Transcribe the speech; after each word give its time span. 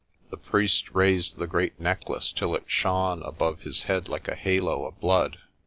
The 0.31 0.37
priest 0.37 0.95
raised 0.95 1.37
the 1.37 1.45
great 1.45 1.79
necklace 1.79 2.31
till 2.31 2.55
it 2.55 2.63
shone 2.65 3.21
above 3.21 3.59
his 3.59 3.83
head 3.83 4.09
like 4.09 4.27
a 4.27 4.33
halo 4.35 4.87
of 4.87 4.99
blood. 4.99 5.37